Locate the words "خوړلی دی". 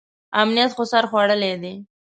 1.09-1.73